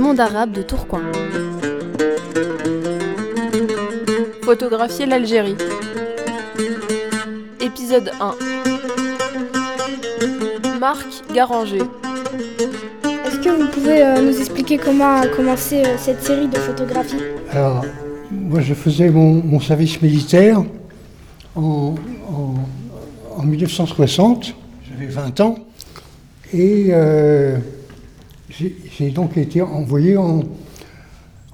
monde 0.00 0.20
arabe 0.20 0.52
de 0.52 0.62
Tourcoing. 0.62 1.02
Photographier 4.42 5.06
l'Algérie. 5.06 5.56
Épisode 7.60 8.10
1. 8.20 8.34
Marc 10.78 11.06
Garanger. 11.34 11.78
Est-ce 13.26 13.38
que 13.40 13.50
vous 13.50 13.68
pouvez 13.70 14.02
euh, 14.02 14.20
nous 14.22 14.36
expliquer 14.38 14.78
comment 14.78 15.20
a 15.20 15.26
commencé 15.26 15.82
euh, 15.84 15.96
cette 15.98 16.22
série 16.22 16.48
de 16.48 16.56
photographies? 16.56 17.20
Alors, 17.50 17.84
moi 18.30 18.60
je 18.60 18.74
faisais 18.74 19.10
mon, 19.10 19.34
mon 19.44 19.60
service 19.60 20.00
militaire 20.02 20.62
en, 21.54 21.94
en- 22.28 22.54
en 23.36 23.42
1960, 23.42 24.54
j'avais 24.90 25.06
20 25.06 25.40
ans, 25.40 25.56
et 26.52 26.88
euh, 26.90 27.56
j'ai 28.50 29.10
donc 29.10 29.36
été 29.36 29.62
envoyé 29.62 30.16
en, 30.16 30.42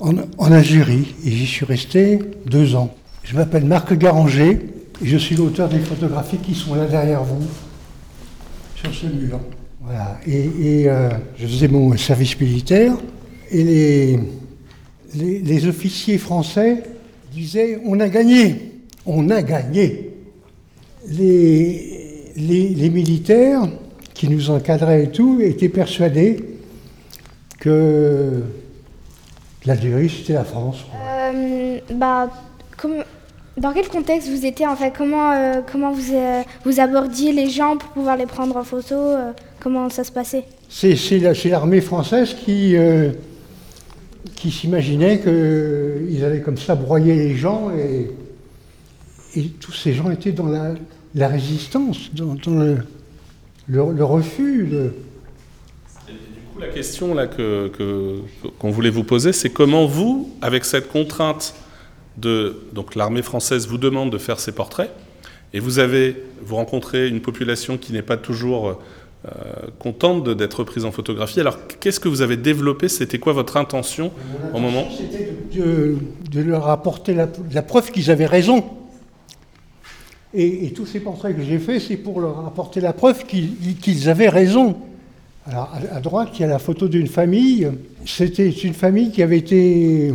en, 0.00 0.14
en 0.38 0.52
Algérie, 0.52 1.14
et 1.24 1.30
j'y 1.30 1.46
suis 1.46 1.64
resté 1.64 2.18
deux 2.46 2.74
ans. 2.74 2.94
Je 3.22 3.34
m'appelle 3.36 3.64
Marc 3.64 3.92
Garanger, 3.94 4.58
et 5.02 5.06
je 5.06 5.16
suis 5.16 5.36
l'auteur 5.36 5.68
des 5.68 5.78
photographies 5.78 6.38
qui 6.38 6.54
sont 6.54 6.74
là 6.74 6.86
derrière 6.86 7.22
vous, 7.22 7.44
sur 8.76 8.94
ce 8.94 9.06
mur. 9.06 9.40
Voilà, 9.82 10.18
et, 10.26 10.88
euh, 10.88 11.10
je 11.38 11.46
faisais 11.46 11.68
mon 11.68 11.96
service 11.96 12.38
militaire, 12.40 12.94
et 13.50 13.62
les, 13.62 14.18
les, 15.14 15.66
officiers 15.68 16.18
français 16.18 16.82
disaient 17.32 17.80
on 17.84 18.00
a 18.00 18.08
gagné, 18.08 18.72
on 19.04 19.30
a 19.30 19.42
gagné. 19.42 20.10
Les, 21.08 22.32
les 22.36 22.90
militaires 22.90 23.62
qui 24.12 24.28
nous 24.28 24.50
encadraient 24.50 25.04
et 25.04 25.10
tout 25.10 25.40
étaient 25.40 25.68
persuadés 25.68 26.55
que 27.58 28.42
l'Algérie 29.64 30.08
c'était 30.10 30.34
la 30.34 30.44
France. 30.44 30.84
Euh, 30.94 31.78
bah, 31.94 32.30
comme- 32.76 33.04
Dans 33.56 33.72
quel 33.72 33.88
contexte 33.88 34.28
vous 34.28 34.44
étiez 34.44 34.66
en 34.66 34.76
fait? 34.76 34.92
Comment, 34.96 35.32
euh, 35.32 35.60
comment 35.70 35.90
vous, 35.90 36.12
euh, 36.12 36.42
vous 36.66 36.78
abordiez 36.78 37.32
les 37.32 37.48
gens 37.48 37.78
pour 37.78 37.88
pouvoir 37.90 38.16
les 38.18 38.26
prendre 38.26 38.54
en 38.56 38.64
photo 38.64 38.94
Comment 39.60 39.88
ça 39.88 40.04
se 40.04 40.12
passait? 40.12 40.44
C'est 40.68 40.94
c'est 40.94 41.18
la- 41.18 41.34
c'est 41.34 41.48
l'armée 41.48 41.80
française 41.80 42.34
qui, 42.34 42.76
qui 44.34 44.50
s'imaginait 44.50 45.20
qu'ils 45.20 46.22
allaient 46.24 46.42
comme 46.42 46.58
ça 46.58 46.74
broyer 46.74 47.14
les 47.14 47.34
gens 47.36 47.70
et, 47.70 48.10
et 49.38 49.48
tous 49.48 49.72
ces 49.72 49.94
gens 49.94 50.10
étaient 50.10 50.32
dans 50.32 50.46
la, 50.48 50.74
la 51.14 51.28
résistance, 51.28 52.10
dans, 52.14 52.34
dans 52.34 52.60
le, 52.60 52.76
le- 53.68 53.92
le 53.92 54.04
refus. 54.04 54.66
le- 54.66 54.94
la 56.60 56.68
question 56.68 57.14
que 57.36 58.20
qu'on 58.58 58.70
voulait 58.70 58.90
vous 58.90 59.04
poser, 59.04 59.32
c'est 59.32 59.50
comment 59.50 59.86
vous, 59.86 60.30
avec 60.42 60.64
cette 60.64 60.88
contrainte 60.88 61.54
de 62.16 62.56
donc 62.72 62.94
l'armée 62.94 63.22
française 63.22 63.66
vous 63.66 63.78
demande 63.78 64.10
de 64.10 64.18
faire 64.18 64.40
ces 64.40 64.52
portraits, 64.52 64.90
et 65.52 65.60
vous 65.60 65.78
avez 65.78 66.16
vous 66.42 66.56
rencontrez 66.56 67.08
une 67.08 67.20
population 67.20 67.78
qui 67.78 67.92
n'est 67.92 68.02
pas 68.02 68.16
toujours 68.16 68.78
euh, 69.26 69.30
contente 69.80 70.28
d'être 70.28 70.62
prise 70.62 70.84
en 70.84 70.92
photographie. 70.92 71.40
Alors, 71.40 71.58
qu'est-ce 71.80 71.98
que 71.98 72.08
vous 72.08 72.22
avez 72.22 72.36
développé? 72.36 72.88
C'était 72.88 73.18
quoi 73.18 73.32
votre 73.32 73.56
intention 73.56 74.12
au 74.54 74.60
moment? 74.60 74.86
C'était 74.96 75.32
de, 75.58 76.40
leur 76.40 76.68
apporter 76.68 77.12
la, 77.12 77.62
preuve 77.62 77.90
qu'ils 77.90 78.12
avaient 78.12 78.26
raison. 78.26 78.64
Et, 80.32 80.70
tous 80.76 80.86
ces 80.86 81.00
portraits 81.00 81.34
que 81.34 81.42
j'ai 81.42 81.58
faits, 81.58 81.80
c'est 81.80 81.96
pour 81.96 82.20
leur 82.20 82.46
apporter 82.46 82.80
la 82.80 82.92
preuve 82.92 83.24
qu'ils 83.24 84.08
avaient 84.08 84.28
raison. 84.28 84.76
Alors, 85.48 85.72
à, 85.92 86.00
droite, 86.00 86.30
il 86.34 86.40
y 86.40 86.44
a 86.44 86.48
la 86.48 86.58
photo 86.58 86.88
d'une 86.88 87.06
famille. 87.06 87.68
C'était 88.04 88.50
une 88.50 88.74
famille 88.74 89.10
qui 89.12 89.22
avait 89.22 89.38
été 89.38 90.12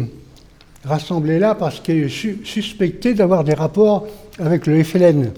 rassemblée 0.84 1.40
là 1.40 1.56
parce 1.56 1.80
qu'elle 1.80 2.10
su- 2.10 2.40
suspectait 2.44 3.14
d'avoir 3.14 3.44
des 3.44 3.54
rapports 3.54 4.08
avec 4.40 4.68
le 4.68 4.84
FLN. 4.84 5.32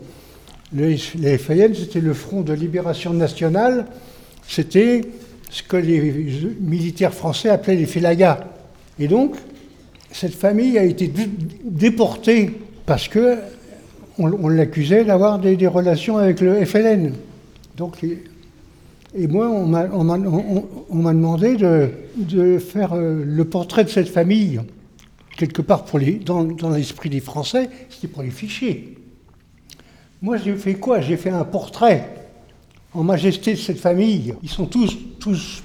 Le, 0.76 0.96
FLN, 0.98 1.76
c'était 1.76 2.00
le 2.00 2.14
Front 2.14 2.42
de 2.42 2.54
Libération 2.54 3.14
Nationale. 3.14 3.86
C'était 4.48 5.02
ce 5.52 5.62
que 5.62 5.78
les 5.78 6.56
militaires 6.60 7.14
français 7.14 7.50
appelaient 7.50 7.76
les 7.76 7.86
félagas. 7.86 8.40
Et 8.98 9.08
donc, 9.08 9.36
cette 10.12 10.34
famille 10.34 10.80
a 10.80 10.84
été 10.84 11.08
dé- 11.08 11.30
déportée 11.64 12.52
parce 12.88 13.08
que 13.08 13.38
on 14.20 14.48
l'accusait 14.48 15.04
d'avoir 15.06 15.40
des, 15.40 15.56
des 15.56 15.66
relations 15.68 16.18
avec 16.18 16.40
le 16.40 16.64
FLN. 16.66 17.14
Donc, 17.78 17.98
et, 19.16 19.28
moi, 19.28 19.48
on 19.48 19.68
m'a 19.68 21.14
demandé 21.14 21.56
de, 21.56 22.58
faire 22.58 22.94
euh, 22.94 23.24
le 23.24 23.46
portrait 23.46 23.84
de 23.84 23.90
cette 23.90 24.10
famille. 24.10 24.60
Quelque 25.38 25.62
part, 25.62 25.86
pour 25.86 26.00
les, 26.00 26.14
dans, 26.14 26.48
l'esprit 26.72 27.10
des 27.10 27.20
Français, 27.20 27.70
c'était 27.90 28.08
pour 28.08 28.24
les 28.24 28.32
ficher. 28.32 28.98
Moi, 30.22 30.38
j'ai 30.38 30.56
fait 30.56 30.76
quoi? 30.76 31.00
J'ai 31.00 31.18
fait 31.18 31.30
un 31.30 31.44
portrait 31.44 32.10
en 32.94 33.04
majesté 33.04 33.54
de 33.54 33.60
cette 33.60 33.80
famille. 33.80 34.34
Ils 34.42 34.50
sont 34.50 34.66
tous, 34.66 34.98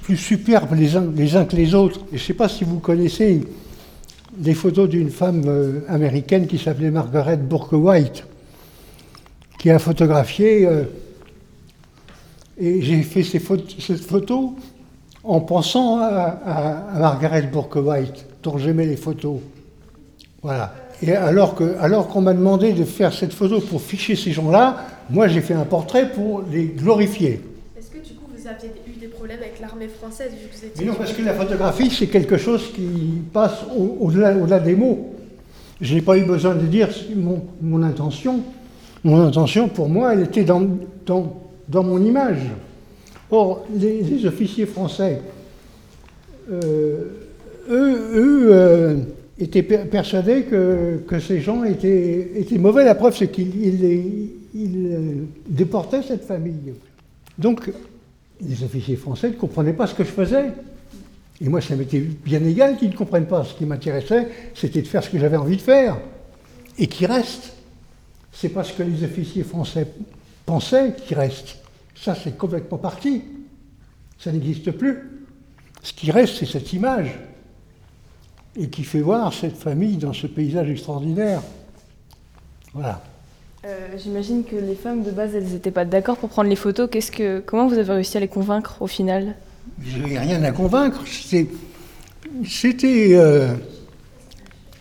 plus 0.02 0.16
superbes 0.16 0.74
les 0.74 0.96
uns, 0.96 1.44
que 1.44 1.56
les 1.56 1.74
autres. 1.74 2.00
Et 2.12 2.16
je 2.18 2.22
ne 2.22 2.26
sais 2.26 2.34
pas 2.34 2.48
si 2.48 2.64
vous 2.64 2.80
connaissez 2.80 3.40
les 4.42 4.54
photos 4.54 4.88
d'une 4.90 5.10
femme 5.10 5.42
euh, 5.46 5.80
américaine 5.88 6.46
qui 6.46 6.58
s'appelait 6.58 6.90
Margaret 6.90 7.38
Bourke 7.38 7.72
White, 7.72 8.24
qui 9.58 9.70
a 9.70 9.78
photographié. 9.78 10.68
Et 12.58 12.82
j'ai 12.82 13.02
fait 13.02 13.22
ces 13.22 13.40
cette 13.78 14.00
photo 14.00 14.54
en 15.24 15.40
pensant 15.40 15.98
à, 15.98 16.06
à- 16.06 16.94
à 16.94 16.98
Margaret 16.98 17.42
Bourke 17.42 17.76
White, 17.76 18.26
dont 18.42 18.58
j'aimais 18.58 18.86
les 18.86 18.96
photos. 18.96 19.38
Voilà. 20.42 20.74
Et 21.02 21.12
alors 21.14 21.54
que, 21.54 21.76
alors 21.80 22.08
qu'on 22.08 22.20
m'a 22.22 22.34
demandé 22.34 22.72
de 22.72 22.84
faire 22.84 23.12
cette 23.12 23.32
photo 23.32 23.60
pour 23.60 23.80
ficher 23.80 24.16
ces 24.16 24.32
gens-là, 24.32 24.76
moi 25.10 25.28
j'ai 25.28 25.40
fait 25.40 25.54
un 25.54 25.64
portrait 25.64 26.10
pour 26.10 26.42
les 26.50 26.66
glorifier. 26.66 27.40
Est-ce 27.78 27.90
que 27.90 27.98
du 27.98 28.14
coup 28.14 28.24
vous 28.36 28.46
aviez 28.48 28.70
eu 28.86 28.98
des 28.98 29.06
problèmes 29.08 29.38
avec 29.38 29.60
l'armée 29.60 29.88
française 29.88 30.30
vu 30.32 30.48
que 30.48 30.56
vous 30.56 30.64
étiez 30.64 30.84
Mais 30.84 30.90
non, 30.90 30.96
parce 30.96 31.12
que 31.12 31.22
la 31.22 31.34
photographie, 31.34 31.90
c'est 31.90 32.08
quelque 32.08 32.36
chose 32.36 32.72
qui 32.74 33.22
passe 33.32 33.58
au- 33.76 34.06
au-delà 34.06 34.58
des 34.58 34.74
mots. 34.74 35.14
Je 35.80 35.94
n'ai 35.94 36.02
pas 36.02 36.18
eu 36.18 36.24
besoin 36.24 36.56
de 36.56 36.66
dire 36.66 36.88
mon, 37.14 37.42
mon 37.62 37.82
intention. 37.84 38.40
Mon 39.04 39.20
intention, 39.24 39.68
pour 39.68 39.88
moi, 39.88 40.12
elle 40.14 40.22
était 40.24 40.42
dans, 40.42 40.62
dans, 41.06 41.32
dans 41.68 41.82
mon 41.82 42.02
image. 42.04 42.40
Or, 43.30 43.66
les, 43.74 44.24
officiers 44.26 44.66
français, 44.66 45.20
euh, 46.50 47.04
eux, 47.68 48.48
euh, 48.50 48.96
étaient 49.38 49.62
per- 49.62 49.84
persuadés 49.90 50.44
que, 50.44 51.20
ces 51.20 51.40
gens 51.40 51.62
étaient, 51.64 52.32
étaient 52.36 52.58
mauvais. 52.58 52.84
La 52.84 52.94
preuve, 52.94 53.16
c'est 53.16 53.28
qu'ils 53.28 53.50
euh, 54.56 55.12
déportaient 55.48 56.02
cette 56.02 56.24
famille. 56.24 56.72
Donc, 57.36 57.70
les 58.40 58.62
officiers 58.64 58.96
français 58.96 59.28
ne 59.30 59.34
comprenaient 59.34 59.74
pas 59.74 59.86
ce 59.86 59.94
que 59.94 60.04
je 60.04 60.10
faisais. 60.10 60.46
Et 61.40 61.48
moi, 61.48 61.60
ça 61.60 61.76
m'était 61.76 62.00
bien 62.00 62.42
égal 62.44 62.76
qu'ils 62.78 62.90
ne 62.90 62.96
comprennent 62.96 63.26
pas. 63.26 63.44
Ce 63.44 63.54
qui 63.54 63.66
m'intéressait, 63.66 64.28
c'était 64.54 64.82
de 64.82 64.88
faire 64.88 65.04
ce 65.04 65.10
que 65.10 65.18
j'avais 65.18 65.36
envie 65.36 65.56
de 65.56 65.62
faire. 65.62 65.98
Et 66.78 66.86
qui 66.86 67.06
reste. 67.06 67.52
C'est 68.32 68.48
parce 68.48 68.72
que 68.72 68.82
les 68.82 69.04
officiers 69.04 69.44
français 69.44 69.86
pensaient 70.48 70.94
qui 71.06 71.14
reste. 71.14 71.58
Ça, 71.94 72.14
c'est 72.14 72.38
complètement 72.38 72.78
parti. 72.78 73.22
Ça 74.18 74.32
n'existe 74.32 74.70
plus. 74.70 74.96
Ce 75.82 75.92
qui 75.92 76.10
reste, 76.10 76.36
c'est 76.38 76.46
cette 76.46 76.72
image. 76.72 77.18
Et 78.56 78.68
qui 78.70 78.82
fait 78.82 79.02
voir 79.02 79.34
cette 79.34 79.58
famille 79.58 79.98
dans 79.98 80.14
ce 80.14 80.26
paysage 80.26 80.70
extraordinaire. 80.70 81.42
Voilà. 82.72 83.02
Euh, 83.66 83.88
J'imagine 84.02 84.42
que 84.42 84.56
les 84.56 84.74
femmes 84.74 85.02
de 85.02 85.10
base, 85.10 85.34
elles 85.34 85.44
n'étaient 85.44 85.70
pas 85.70 85.84
d'accord 85.84 86.16
pour 86.16 86.30
prendre 86.30 86.48
les 86.48 86.56
photos. 86.56 86.88
Qu'est-ce 86.90 87.12
que, 87.12 87.40
comment 87.40 87.68
vous 87.68 87.76
avez 87.76 87.92
réussi 87.92 88.16
à 88.16 88.20
les 88.20 88.28
convaincre 88.28 88.80
au 88.80 88.86
final? 88.86 89.34
Je 89.84 89.98
n'avais 89.98 90.18
rien 90.18 90.42
à 90.44 90.52
convaincre. 90.52 91.02
C'était. 91.06 91.46
c'était, 92.46 93.10
euh, 93.12 93.54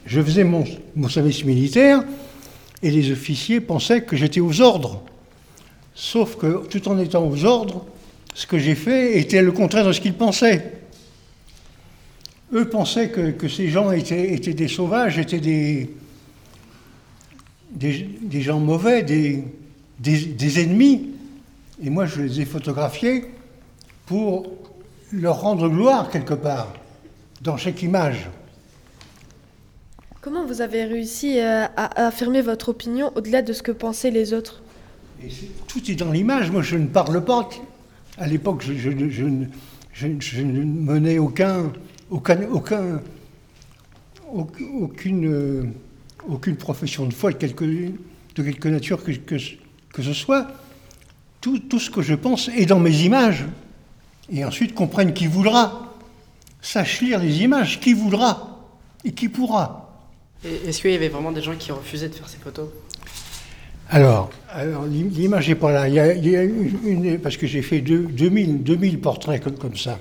je 0.05 0.21
faisais 0.21 0.45
mon, 0.45 0.63
mon 0.95 1.09
service 1.09 1.43
militaire 1.43 2.05
et 2.81 2.89
les 2.89 3.11
officiers 3.11 3.59
pensaient 3.59 4.03
que 4.03 4.15
j'étais 4.15 4.39
aux 4.39 4.61
ordres. 4.61 5.03
Sauf 5.99 6.37
que 6.37 6.67
tout 6.67 6.87
en 6.89 6.99
étant 6.99 7.27
aux 7.27 7.43
ordres, 7.43 7.83
ce 8.35 8.45
que 8.45 8.59
j'ai 8.59 8.75
fait 8.75 9.17
était 9.17 9.41
le 9.41 9.51
contraire 9.51 9.83
de 9.83 9.91
ce 9.91 9.99
qu'ils 9.99 10.13
pensaient. 10.13 10.73
Eux 12.53 12.69
pensaient 12.69 13.09
que, 13.09 13.47
ces 13.47 13.69
gens 13.69 13.91
étaient, 13.91 14.37
des 14.37 14.67
sauvages, 14.67 15.17
étaient 15.17 15.39
des, 15.39 15.89
des, 17.71 18.41
gens 18.41 18.59
mauvais, 18.59 19.01
des, 19.01 19.43
des, 19.99 20.63
ennemis. 20.63 21.15
Et 21.83 21.89
moi, 21.89 22.05
je 22.05 22.21
les 22.21 22.41
ai 22.41 22.45
photographiés 22.45 23.25
pour 24.05 24.51
leur 25.11 25.41
rendre 25.41 25.67
gloire 25.67 26.11
quelque 26.11 26.35
part, 26.35 26.73
dans 27.41 27.57
chaque 27.57 27.81
image. 27.81 28.29
Comment 30.21 30.45
vous 30.45 30.61
avez 30.61 30.83
réussi 30.83 31.39
euh, 31.39 31.65
à 31.75 32.05
affirmer 32.05 32.43
votre 32.43 32.69
opinion 32.69 33.11
au-delà 33.15 33.41
de 33.41 33.51
ce 33.51 33.63
que 33.63 33.71
pensaient 33.71 34.11
les 34.11 34.33
autres? 34.33 34.61
Et 35.23 35.29
tout 35.67 35.91
est 35.91 35.95
dans 35.95 36.11
l'image. 36.11 36.51
Moi, 36.51 36.61
je 36.61 36.75
ne 36.77 36.87
parle 36.87 37.23
pas. 37.23 37.49
À 38.17 38.27
l'époque, 38.27 38.61
je, 38.65 38.73
je 38.73 38.89
ne- 38.89 39.09
je 39.09 40.07
je 40.19 40.41
menais 40.43 41.17
aucun, 41.17 41.71
aucun, 42.09 42.41
aucun, 42.51 43.01
auc- 44.33 44.69
aucune, 44.81 45.25
euh, 45.27 45.63
aucune 46.27 46.55
profession 46.55 47.05
de 47.07 47.13
foi 47.13 47.31
de 47.31 47.37
quelque, 47.37 47.65
de 47.65 48.43
quelque 48.43 48.67
nature 48.67 49.03
que, 49.03 49.11
que, 49.11 49.35
que 49.93 50.01
ce 50.03 50.13
soit. 50.13 50.47
Tout, 51.41 51.59
tout 51.59 51.79
ce 51.79 51.89
que 51.89 52.01
je 52.01 52.13
pense 52.15 52.49
est 52.49 52.65
dans 52.65 52.79
mes 52.79 53.01
images. 53.01 53.45
Et 54.29 54.43
ensuite, 54.45 54.73
comprenne 54.75 55.13
qui 55.13 55.27
voudra. 55.27 55.93
Sache 56.61 57.01
lire 57.01 57.19
les 57.19 57.43
images, 57.43 57.79
qui 57.79 57.93
voudra 57.93 58.59
et 59.05 59.11
qui 59.13 59.29
pourra. 59.29 59.83
Est-ce 60.43 60.81
qu'il 60.81 60.91
y 60.91 60.95
avait 60.95 61.07
vraiment 61.09 61.31
des 61.31 61.41
gens 61.41 61.55
qui 61.57 61.71
refusaient 61.71 62.09
de 62.09 62.13
faire 62.15 62.27
ces 62.27 62.37
photos? 62.37 62.69
Alors, 63.89 64.29
alors, 64.57 64.85
l'im- 64.87 65.09
l'image 65.11 65.47
n'est 65.49 65.55
pas 65.55 65.71
là. 65.71 65.87
Il 65.87 65.93
y 66.27 66.35
a, 66.35 66.43
une, 66.43 67.19
parce 67.19 67.37
que 67.37 67.45
j'ai 67.45 67.61
fait 67.61 67.79
deux- 67.81 68.07
2000, 68.07 68.63
2000 68.63 68.99
portraits 68.99 69.43
comme, 69.59 69.75
ça. 69.77 69.99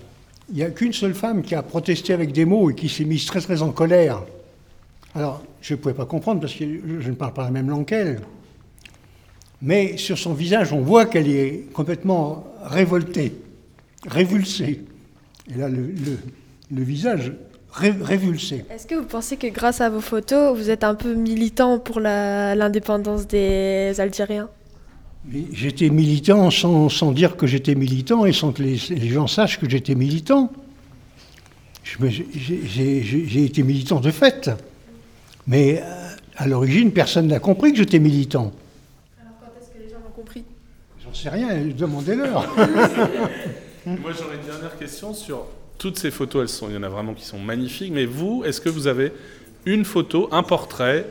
Il 0.49 0.57
n'y 0.57 0.63
a 0.63 0.71
qu'une 0.71 0.95
seule 0.95 1.15
femme 1.15 1.43
qui 1.43 1.55
a 1.55 1.63
protesté 1.63 2.15
avec 2.15 2.33
des 2.33 2.47
mots 2.47 2.71
et 2.71 2.75
qui 2.75 2.89
s'est 2.89 3.05
mise 3.05 3.27
très 3.27 3.41
très 3.43 3.61
en 3.61 3.71
colère. 3.71 4.23
Alors, 5.15 5.43
je 5.61 5.75
ne 5.75 5.79
pouvais 5.79 5.95
pas 5.95 6.07
comprendre 6.07 6.41
parce 6.41 6.55
que 6.55 6.65
je, 7.01 7.09
ne 7.11 7.15
parle 7.15 7.35
pas 7.35 7.45
la 7.45 7.51
même 7.51 7.69
langue 7.69 7.85
qu'elle. 7.85 8.21
Mais 9.61 9.99
sur 9.99 10.17
son 10.17 10.33
visage, 10.33 10.73
on 10.73 10.81
voit 10.81 11.05
qu'elle 11.05 11.29
est 11.29 11.67
complètement 11.75 12.47
révoltée, 12.65 13.35
révulsée. 14.07 14.85
Et 15.55 15.59
là, 15.59 15.69
le 15.69 16.83
visage 16.83 17.33
ré- 17.77 17.95
révulsé. 18.03 18.65
Est-ce 18.71 18.87
que 18.87 18.95
vous 18.95 19.05
pensez 19.07 19.37
que 19.37 19.47
grâce 19.49 19.81
à 19.81 19.89
vos 19.91 20.01
photos, 20.01 20.57
vous 20.57 20.71
êtes 20.71 20.85
un 20.85 20.95
peu 20.95 21.15
militant 21.15 21.79
pour 21.79 22.01
la- 22.01 22.55
l'indépendance 22.55 23.27
des 23.27 23.95
Algériens? 24.01 24.49
J'étais 25.53 25.91
militant 25.91 26.51
sans, 26.51 26.89
sans 26.89 27.11
dire 27.13 27.37
que 27.37 27.47
j'étais 27.47 27.75
militant 27.75 28.27
et 28.27 28.33
sans 28.33 28.53
que 28.53 28.63
les, 28.63 28.77
les 28.91 29.09
gens 29.09 29.27
sachent 29.27 29.59
que 29.59 29.69
j'étais 29.69 29.95
militant. 29.97 30.53
J'ai 31.85 33.45
été 33.45 33.63
militant 33.63 34.01
de 34.01 34.11
fait. 34.11 34.51
Mais 35.47 35.81
euh, 35.83 36.09
à 36.37 36.47
l'origine, 36.47 36.93
personne 36.93 37.29
n'a 37.29 37.39
compris 37.39 37.73
que 37.73 37.79
j'étais 37.79 37.99
militant. 37.99 38.53
Alors 39.21 39.33
quand 39.41 39.47
est-ce 39.61 39.71
que 39.71 39.83
les 39.83 39.89
gens 39.89 39.99
l'ont 40.05 40.11
compris? 40.15 40.45
J'en 41.05 41.15
sais 41.15 41.29
rien, 41.29 41.49
demandez-leur. 41.77 42.43
Moi, 43.87 44.11
j'aurais 44.19 44.37
une 44.37 44.47
dernière 44.51 44.77
question 44.79 45.15
sur 45.15 45.47
toutes 45.79 45.99
ces 45.99 46.11
photos. 46.11 46.43
Elles 46.43 46.49
sont, 46.49 46.69
il 46.69 46.75
y 46.75 46.79
en 46.79 46.83
a 46.83 46.89
vraiment 46.89 47.15
qui 47.15 47.25
sont 47.25 47.39
magnifiques. 47.39 47.93
Mais 47.93 48.05
vous, 48.05 48.43
est-ce 48.45 48.61
que 48.61 48.69
vous 48.69 48.87
avez 48.87 49.13
une 49.65 49.85
photo, 49.85 50.29
un 50.33 50.43
portrait? 50.43 51.07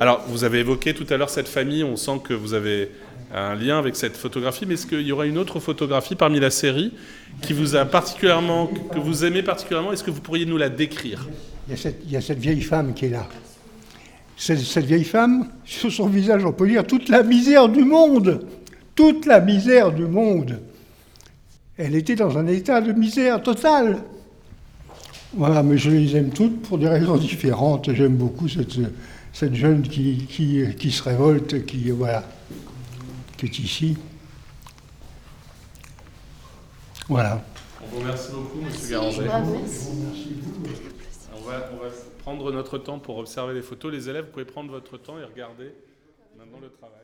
Alors, 0.00 0.24
vous 0.28 0.44
avez 0.44 0.60
évoqué 0.60 0.94
tout 0.94 1.06
à 1.10 1.16
l'heure 1.16 1.30
cette 1.30 1.48
famille. 1.48 1.84
On 1.84 1.96
sent 1.96 2.20
que 2.24 2.34
vous 2.34 2.54
avez 2.54 2.90
un 3.34 3.54
lien 3.54 3.78
avec 3.78 3.96
cette 3.96 4.16
photographie. 4.16 4.66
Mais 4.66 4.74
est-ce 4.74 4.86
qu'il 4.86 5.02
y 5.02 5.12
aurait 5.12 5.28
une 5.28 5.38
autre 5.38 5.60
photographie 5.60 6.14
parmi 6.14 6.40
la 6.40 6.50
série 6.50 6.92
qui 7.40 7.52
vous 7.52 7.76
a 7.76 7.84
particulièrement, 7.84 8.66
que 8.66 8.98
vous 8.98 9.24
aimez 9.24 9.42
particulièrement? 9.42 9.92
Est-ce 9.92 10.04
que 10.04 10.10
vous 10.10 10.20
pourriez 10.20 10.46
nous 10.46 10.58
la 10.58 10.68
décrire? 10.68 11.28
Il 11.68 11.72
y, 12.10 12.16
a 12.16 12.20
cette, 12.20 12.38
vieille 12.38 12.60
femme 12.60 12.92
qui 12.92 13.06
est 13.06 13.10
là. 13.10 13.28
Cette 14.36 14.84
vieille 14.84 15.04
femme, 15.04 15.48
sur 15.64 15.92
son 15.92 16.08
visage, 16.08 16.44
on 16.44 16.52
peut 16.52 16.66
lire 16.66 16.84
toute 16.84 17.08
la 17.08 17.22
misère 17.22 17.68
du 17.68 17.84
monde. 17.84 18.44
Toute 18.94 19.26
la 19.26 19.40
misère 19.40 19.92
du 19.92 20.04
monde. 20.04 20.58
Elle 21.78 21.94
était 21.94 22.16
dans 22.16 22.36
un 22.36 22.46
état 22.46 22.80
de 22.80 22.92
misère 22.92 23.42
totale. 23.42 24.02
Voilà, 25.34 25.62
mais 25.62 25.78
je 25.78 25.90
les 25.90 26.16
aime 26.16 26.30
toutes 26.30 26.60
pour 26.62 26.78
des 26.78 26.88
raisons 26.88 27.16
différentes. 27.16 27.92
J'aime 27.92 28.16
beaucoup 28.16 28.48
cette, 28.48 28.78
cette 29.32 29.54
jeune 29.54 29.82
qui, 29.82 30.26
qui, 30.26 30.62
qui 30.78 30.90
se 30.90 31.02
révolte, 31.02 31.64
qui, 31.64 31.90
voilà, 31.90 32.22
qui 33.38 33.46
est 33.46 33.58
ici. 33.58 33.96
Voilà. 37.08 37.42
On 37.82 37.86
vous 37.94 38.00
remercie 38.00 38.32
beaucoup, 38.32 38.60
Monsieur 38.60 38.90
Garanger. 38.90 39.28
On 41.34 41.40
va, 41.48 41.70
on 41.72 41.76
va 41.82 41.88
prendre 42.18 42.52
notre 42.52 42.78
temps 42.78 42.98
pour 42.98 43.16
observer 43.16 43.54
les 43.54 43.62
photos. 43.62 43.90
Les 43.90 44.08
élèves, 44.08 44.26
vous 44.26 44.32
pouvez 44.32 44.44
prendre 44.44 44.70
votre 44.70 44.98
temps 44.98 45.18
et 45.18 45.24
regarder 45.24 45.72
maintenant 46.38 46.58
le 46.60 46.68
travail. 46.68 46.98